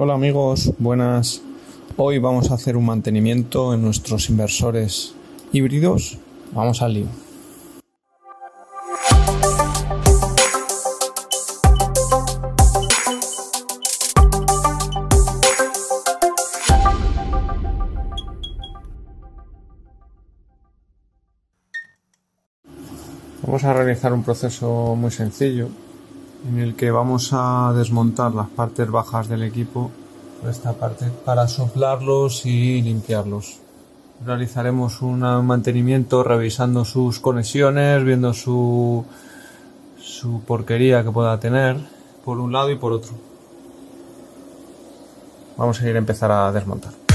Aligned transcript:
Hola 0.00 0.14
amigos, 0.14 0.72
buenas. 0.78 1.42
Hoy 1.96 2.20
vamos 2.20 2.52
a 2.52 2.54
hacer 2.54 2.76
un 2.76 2.86
mantenimiento 2.86 3.74
en 3.74 3.82
nuestros 3.82 4.30
inversores 4.30 5.12
híbridos. 5.50 6.18
Vamos 6.52 6.82
al 6.82 6.94
lío. 6.94 7.06
Vamos 23.42 23.64
a 23.64 23.72
realizar 23.72 24.12
un 24.12 24.22
proceso 24.22 24.94
muy 24.94 25.10
sencillo 25.10 25.87
en 26.46 26.58
el 26.58 26.76
que 26.76 26.90
vamos 26.90 27.30
a 27.32 27.72
desmontar 27.74 28.34
las 28.34 28.48
partes 28.48 28.90
bajas 28.90 29.28
del 29.28 29.42
equipo 29.42 29.90
esta 30.48 30.72
parte 30.72 31.06
para 31.24 31.48
soplarlos 31.48 32.46
y 32.46 32.80
limpiarlos. 32.82 33.58
Realizaremos 34.24 35.02
un 35.02 35.20
mantenimiento 35.46 36.22
revisando 36.22 36.84
sus 36.84 37.20
conexiones, 37.20 38.04
viendo 38.04 38.32
su, 38.34 39.04
su 40.00 40.40
porquería 40.42 41.04
que 41.04 41.10
pueda 41.10 41.38
tener 41.38 41.76
por 42.24 42.38
un 42.38 42.52
lado 42.52 42.70
y 42.70 42.76
por 42.76 42.92
otro. 42.92 43.12
Vamos 45.56 45.80
a 45.80 45.88
ir 45.88 45.96
a 45.96 45.98
empezar 45.98 46.30
a 46.30 46.52
desmontar. 46.52 47.07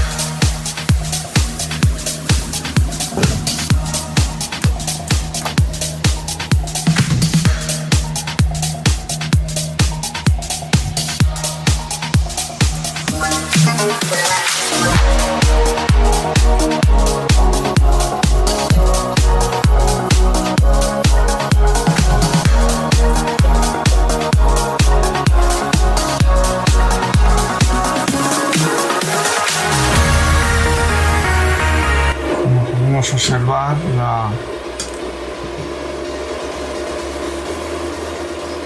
Observar 33.14 33.76
la 33.96 34.30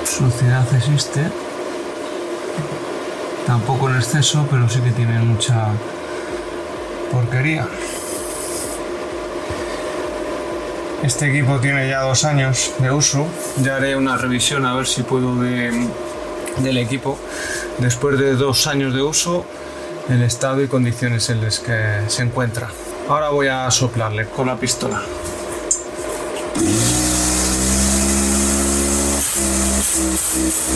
suciedad 0.05 0.67
existe 0.75 1.48
tampoco 3.49 3.89
en 3.89 3.97
exceso 3.97 4.47
pero 4.51 4.69
sí 4.69 4.81
que 4.81 4.91
tiene 4.93 5.19
mucha 5.21 5.69
porquería. 7.11 7.67
Este 11.03 11.31
equipo 11.31 11.59
tiene 11.59 11.89
ya 11.89 12.03
dos 12.03 12.25
años 12.25 12.73
de 12.79 12.91
uso. 12.91 13.27
Ya 13.63 13.77
haré 13.77 13.97
una 13.97 14.19
revisión 14.19 14.67
a 14.67 14.75
ver 14.75 14.87
si 14.87 15.03
puedo 15.03 15.37
de, 15.37 15.89
del 16.59 16.77
equipo. 16.77 17.19
Después 17.79 18.19
de 18.19 18.35
dos 18.35 18.67
años 18.67 18.93
de 18.93 19.01
uso 19.01 19.47
el 20.11 20.23
estado 20.23 20.63
y 20.63 20.69
condiciones 20.69 21.31
en 21.31 21.41
las 21.41 21.59
que 21.59 22.03
se 22.09 22.23
encuentra. 22.23 22.69
Ahora 23.09 23.31
voy 23.31 23.49
a 23.49 23.71
soplarle 23.71 24.27
con 24.27 24.49
la 24.49 24.57
pistola. 24.57 25.01
Thank 30.31 30.69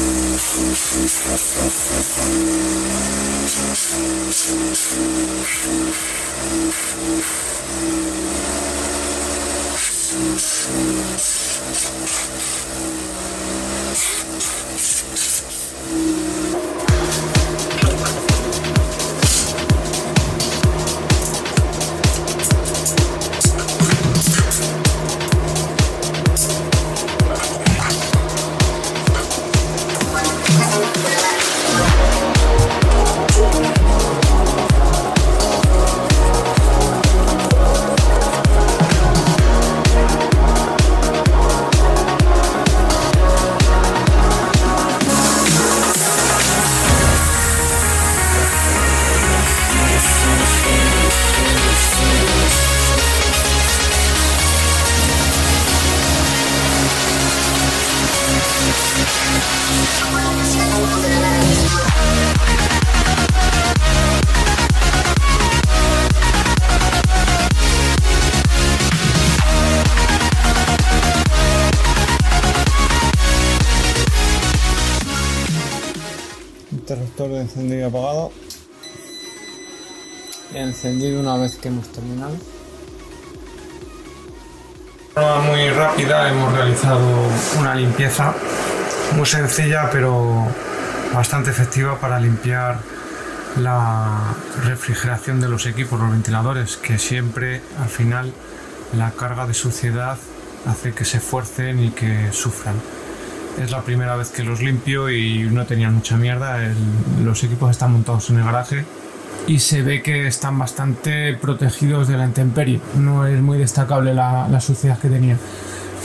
Interruptor 76.83 77.29
de 77.29 77.41
encendido 77.43 77.79
y 77.79 77.83
apagado. 77.85 78.33
Encendido 80.53 81.21
una 81.21 81.37
vez 81.37 81.55
que 81.55 81.69
hemos 81.69 81.87
terminado. 81.93 82.33
De 85.15 85.49
muy 85.49 85.71
rápida 85.71 86.29
hemos 86.29 86.53
realizado 86.53 87.07
una 87.61 87.77
limpieza 87.77 88.35
muy 89.15 89.27
sencilla 89.27 89.91
pero 89.93 90.45
bastante 91.15 91.51
efectiva 91.51 92.01
para 92.01 92.19
limpiar 92.19 92.81
la 93.59 94.35
refrigeración 94.65 95.41
de 95.41 95.49
los 95.49 95.67
equipos, 95.67 96.01
los 96.01 96.11
ventiladores, 96.11 96.79
que 96.79 96.99
siempre 96.99 97.61
al 97.81 97.91
final 97.91 98.33
la 98.99 99.13
carga 99.13 99.47
de 99.47 99.55
suciedad 99.55 100.19
hace 100.67 100.93
que 100.93 101.05
se 101.05 101.19
esfuercen 101.19 101.79
y 101.79 101.91
que 101.91 102.33
sufran. 102.33 102.75
Es 103.61 103.71
la 103.71 103.83
primera 103.83 104.17
vez 104.17 104.31
que 104.31 104.45
los 104.45 104.63
limpio 104.63 105.11
y 105.11 105.49
no 105.51 105.67
tenían 105.67 105.95
mucha 105.95 106.17
mierda. 106.17 106.59
los 107.23 107.43
equipos 107.45 107.71
están 107.71 107.93
montados 107.93 108.31
en 108.31 108.39
el 108.39 108.45
garaje 108.45 108.85
y 109.47 109.59
se 109.59 109.83
ve 109.83 110.03
que 110.03 110.27
están 110.27 110.59
bastante 110.59 111.35
protegidos 111.35 112.09
de 112.09 112.17
la 112.17 112.25
intemperie. 112.25 112.81
No 112.97 113.27
es 113.27 113.41
muy 113.41 113.59
destacable 113.59 114.15
la, 114.15 114.49
la 114.49 114.61
suciedad 114.61 114.99
que 114.99 115.09
tenían. 115.09 115.39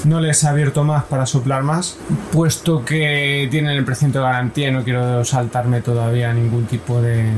No 0.03 0.19
les 0.19 0.44
he 0.44 0.47
abierto 0.47 0.84
más 0.84 1.06
para 1.06 1.25
soplar 1.25 1.63
más, 1.63 1.97
puesto 2.31 2.86
que 2.86 3.47
tienen 3.50 3.78
el 3.78 3.84
precinto 3.84 4.19
de 4.19 4.25
garantía 4.25 4.72
no 4.72 4.84
quiero 4.84 5.25
saltarme 5.25 5.81
todavía 5.81 6.31
ningún 6.34 6.66
tipo 6.66 7.02
de, 7.02 7.31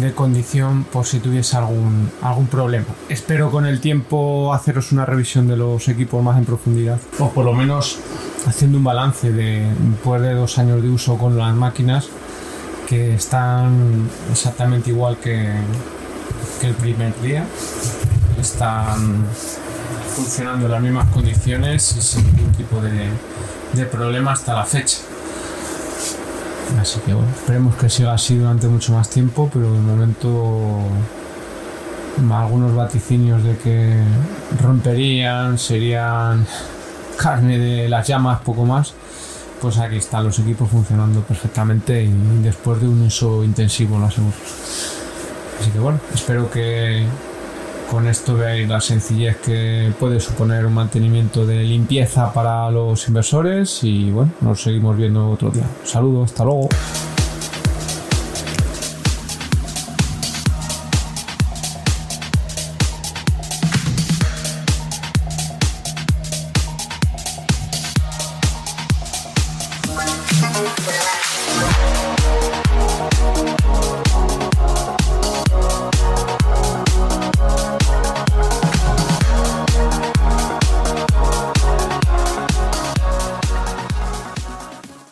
de 0.00 0.12
condición 0.12 0.84
por 0.84 1.06
si 1.06 1.20
tuviese 1.20 1.56
algún, 1.56 2.10
algún 2.22 2.46
problema. 2.46 2.86
Espero 3.08 3.50
con 3.50 3.66
el 3.66 3.80
tiempo 3.80 4.52
haceros 4.52 4.92
una 4.92 5.06
revisión 5.06 5.48
de 5.48 5.56
los 5.56 5.88
equipos 5.88 6.22
más 6.22 6.38
en 6.38 6.44
profundidad, 6.44 6.98
o 7.18 7.30
por 7.30 7.44
lo 7.44 7.52
menos 7.52 7.98
haciendo 8.46 8.78
un 8.78 8.84
balance 8.84 9.32
de 9.32 9.66
después 9.90 10.20
de 10.22 10.34
dos 10.34 10.58
años 10.58 10.82
de 10.82 10.90
uso 10.90 11.16
con 11.16 11.38
las 11.38 11.54
máquinas 11.54 12.08
que 12.88 13.14
están 13.14 14.08
exactamente 14.30 14.90
igual 14.90 15.16
que, 15.16 15.52
el 16.62 16.74
primer 16.74 17.12
día. 17.20 17.44
Están 18.40 19.26
funcionando 20.16 20.64
en 20.66 20.72
las 20.72 20.80
mismas 20.80 21.08
condiciones 21.10 21.94
y 21.98 22.00
sin 22.00 22.24
ningún 22.24 22.52
tipo 22.52 22.80
de, 22.80 23.10
de 23.74 23.84
problema 23.84 24.32
hasta 24.32 24.54
la 24.54 24.64
fecha. 24.64 24.98
Así 26.80 27.00
que 27.00 27.14
bueno, 27.14 27.30
esperemos 27.30 27.76
que 27.76 27.88
siga 27.88 28.12
así 28.12 28.36
durante 28.36 28.68
mucho 28.68 28.92
más 28.92 29.08
tiempo, 29.08 29.48
pero 29.52 29.72
de 29.72 29.78
momento 29.78 30.80
algunos 32.32 32.74
vaticinios 32.74 33.42
de 33.42 33.56
que 33.56 34.00
romperían, 34.60 35.58
serían 35.58 36.46
carne 37.16 37.58
de 37.58 37.88
las 37.88 38.06
llamas, 38.06 38.40
poco 38.40 38.64
más, 38.64 38.94
pues 39.60 39.78
aquí 39.78 39.96
están 39.96 40.24
los 40.24 40.38
equipos 40.38 40.68
funcionando 40.68 41.22
perfectamente 41.22 42.04
y 42.04 42.12
después 42.42 42.80
de 42.80 42.88
un 42.88 43.02
uso 43.02 43.44
intensivo, 43.44 43.98
lo 43.98 44.06
aseguro. 44.06 44.34
Así 45.60 45.70
que 45.70 45.78
bueno, 45.78 46.00
espero 46.12 46.50
que 46.50 47.06
con 47.90 48.06
esto 48.06 48.36
veáis 48.36 48.68
la 48.68 48.80
sencillez 48.80 49.36
que 49.38 49.92
puede 49.98 50.20
suponer 50.20 50.66
un 50.66 50.74
mantenimiento 50.74 51.46
de 51.46 51.62
limpieza 51.62 52.32
para 52.32 52.70
los 52.70 53.06
inversores 53.08 53.82
y 53.82 54.10
bueno, 54.10 54.32
nos 54.40 54.62
seguimos 54.62 54.96
viendo 54.96 55.30
otro 55.30 55.50
día. 55.50 55.64
Saludos, 55.84 56.30
hasta 56.30 56.44
luego. 56.44 56.68